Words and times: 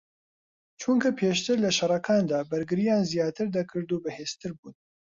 چونکە 0.81 1.09
پێشتر 1.19 1.57
لە 1.65 1.69
شەڕەکاندا 1.77 2.39
بەرگریان 2.49 3.03
زیاتر 3.11 3.47
دەکرد 3.57 3.89
و 3.91 4.01
بەهێزتر 4.03 4.51
بوون 4.57 4.75